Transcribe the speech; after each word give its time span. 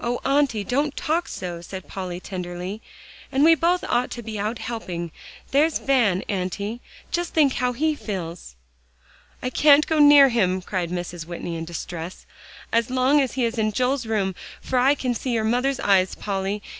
"Oh, 0.00 0.18
Auntie! 0.24 0.64
don't 0.64 0.96
talk 0.96 1.28
so," 1.28 1.60
said 1.60 1.86
Polly 1.86 2.18
tenderly; 2.18 2.82
"and 3.30 3.44
we 3.44 3.54
both 3.54 3.84
ought 3.88 4.10
to 4.10 4.20
be 4.20 4.36
out 4.36 4.58
helping. 4.58 5.12
There's 5.52 5.78
Van, 5.78 6.22
Auntie; 6.22 6.80
just 7.12 7.34
think 7.34 7.52
how 7.52 7.72
he 7.72 7.94
feels." 7.94 8.56
"I 9.40 9.48
can't 9.48 9.86
go 9.86 10.00
near 10.00 10.28
him," 10.28 10.60
cried 10.60 10.90
Mrs. 10.90 11.24
Whitney 11.24 11.54
in 11.54 11.64
distress, 11.66 12.26
"as 12.72 12.90
long 12.90 13.20
as 13.20 13.34
he 13.34 13.44
is 13.44 13.58
in 13.58 13.70
Joel's 13.70 14.06
room, 14.06 14.34
for 14.60 14.76
I 14.76 14.96
can 14.96 15.14
see 15.14 15.30
your 15.30 15.44
mother's 15.44 15.78
eyes, 15.78 16.16
Polly. 16.16 16.64